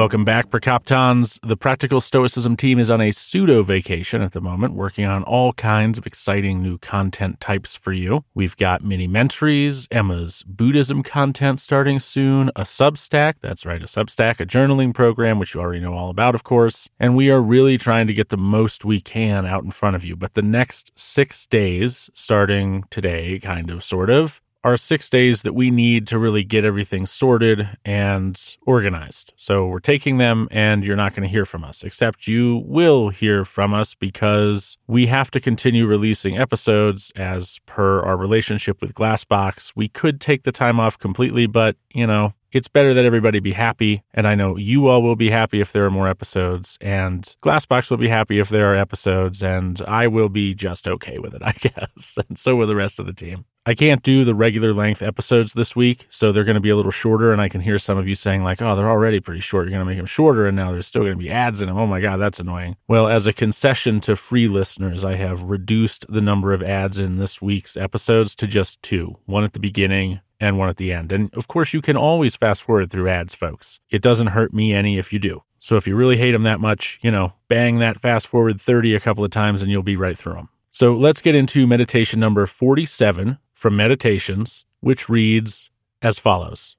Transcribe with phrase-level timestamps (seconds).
[0.00, 1.38] Welcome back, Prokoptons.
[1.46, 5.52] The Practical Stoicism team is on a pseudo vacation at the moment, working on all
[5.52, 8.24] kinds of exciting new content types for you.
[8.32, 14.40] We've got mini mentries, Emma's Buddhism content starting soon, a Substack, that's right, a Substack,
[14.40, 16.88] a journaling program, which you already know all about, of course.
[16.98, 20.04] And we are really trying to get the most we can out in front of
[20.06, 20.16] you.
[20.16, 25.54] But the next six days, starting today, kind of, sort of, are six days that
[25.54, 29.32] we need to really get everything sorted and organized.
[29.36, 33.08] So we're taking them, and you're not going to hear from us, except you will
[33.08, 38.94] hear from us because we have to continue releasing episodes as per our relationship with
[38.94, 39.72] Glassbox.
[39.74, 43.52] We could take the time off completely, but, you know, it's better that everybody be
[43.52, 44.02] happy.
[44.12, 47.90] And I know you all will be happy if there are more episodes, and Glassbox
[47.90, 51.42] will be happy if there are episodes, and I will be just okay with it,
[51.44, 52.18] I guess.
[52.28, 53.44] And so will the rest of the team.
[53.66, 56.76] I can't do the regular length episodes this week, so they're going to be a
[56.76, 57.30] little shorter.
[57.30, 59.66] And I can hear some of you saying, like, oh, they're already pretty short.
[59.66, 61.68] You're going to make them shorter, and now there's still going to be ads in
[61.68, 61.76] them.
[61.76, 62.76] Oh my God, that's annoying.
[62.88, 67.16] Well, as a concession to free listeners, I have reduced the number of ads in
[67.16, 71.12] this week's episodes to just two one at the beginning and one at the end.
[71.12, 73.78] And of course, you can always fast forward through ads, folks.
[73.90, 75.42] It doesn't hurt me any if you do.
[75.58, 78.94] So if you really hate them that much, you know, bang that fast forward 30
[78.94, 80.48] a couple of times and you'll be right through them.
[80.72, 86.78] So let's get into meditation number 47 from Meditations, which reads as follows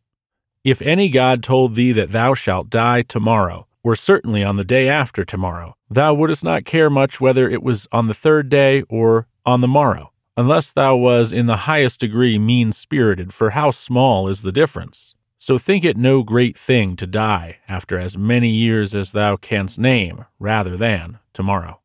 [0.64, 4.90] If any God told thee that thou shalt die tomorrow, or certainly on the day
[4.90, 9.28] after tomorrow, thou wouldst not care much whether it was on the third day or
[9.46, 14.28] on the morrow, unless thou was in the highest degree mean spirited, for how small
[14.28, 15.14] is the difference?
[15.38, 19.78] So think it no great thing to die after as many years as thou canst
[19.78, 21.81] name, rather than tomorrow.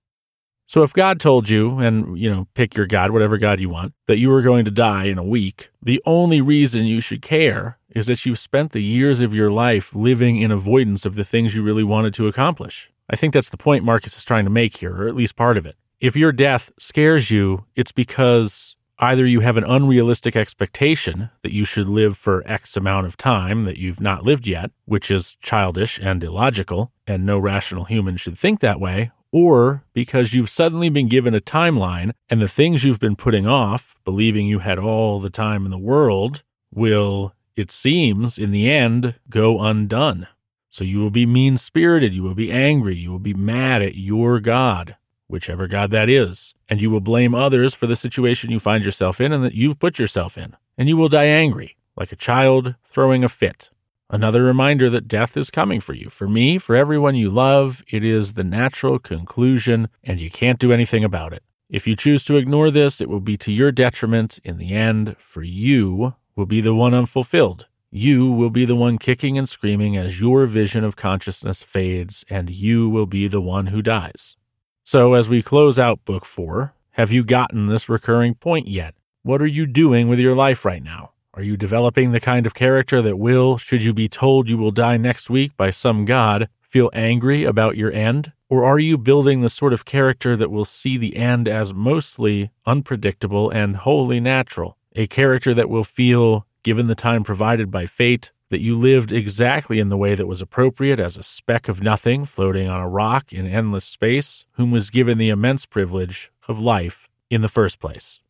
[0.66, 3.94] So if God told you, and you know, pick your God, whatever God you want,
[4.06, 7.78] that you were going to die in a week, the only reason you should care
[7.91, 11.55] is that you've spent the years of your life living in avoidance of the things
[11.55, 12.91] you really wanted to accomplish.
[13.09, 15.56] I think that's the point Marcus is trying to make here, or at least part
[15.56, 15.76] of it.
[16.00, 21.65] If your death scares you, it's because either you have an unrealistic expectation that you
[21.65, 25.99] should live for X amount of time that you've not lived yet, which is childish
[25.99, 31.09] and illogical, and no rational human should think that way, or because you've suddenly been
[31.09, 35.31] given a timeline and the things you've been putting off, believing you had all the
[35.31, 36.42] time in the world,
[36.72, 40.28] will, it seems, in the end, go undone.
[40.70, 43.94] So you will be mean spirited, you will be angry, you will be mad at
[43.97, 48.58] your God, whichever God that is, and you will blame others for the situation you
[48.58, 50.54] find yourself in and that you've put yourself in.
[50.76, 53.70] And you will die angry, like a child throwing a fit.
[54.09, 56.09] Another reminder that death is coming for you.
[56.11, 60.73] For me, for everyone you love, it is the natural conclusion, and you can't do
[60.73, 61.43] anything about it.
[61.69, 64.38] If you choose to ignore this, it will be to your detriment.
[64.44, 67.67] In the end, for you will be the one unfulfilled.
[67.91, 72.49] You will be the one kicking and screaming as your vision of consciousness fades, and
[72.49, 74.37] you will be the one who dies.
[74.85, 78.94] So, as we close out Book 4, have you gotten this recurring point yet?
[79.25, 81.11] What are you doing with your life right now?
[81.37, 84.71] Are you developing the kind of character that will, should you be told you will
[84.71, 88.33] die next week by some god, feel angry about your end?
[88.49, 92.53] Or are you building the sort of character that will see the end as mostly
[92.65, 94.79] unpredictable and wholly natural?
[94.94, 99.79] A character that will feel, given the time provided by fate, that you lived exactly
[99.79, 103.31] in the way that was appropriate as a speck of nothing floating on a rock
[103.31, 108.23] in endless space, whom was given the immense privilege of life in the first place.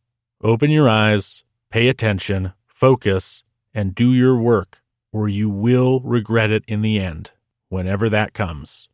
[0.43, 3.43] Open your eyes, pay attention, focus,
[3.73, 4.81] and do your work,
[5.11, 7.31] or you will regret it in the end,
[7.69, 8.87] whenever that comes.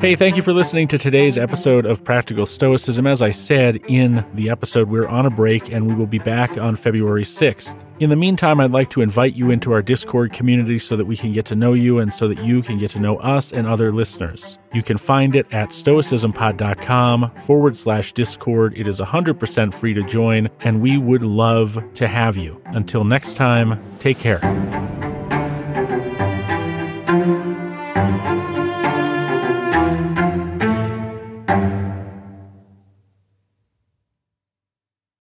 [0.00, 3.06] Hey, thank you for listening to today's episode of Practical Stoicism.
[3.06, 6.56] As I said in the episode, we're on a break and we will be back
[6.56, 7.84] on February 6th.
[7.98, 11.18] In the meantime, I'd like to invite you into our Discord community so that we
[11.18, 13.66] can get to know you and so that you can get to know us and
[13.66, 14.58] other listeners.
[14.72, 18.72] You can find it at stoicismpod.com forward slash Discord.
[18.78, 22.62] It is 100% free to join, and we would love to have you.
[22.64, 24.40] Until next time, take care.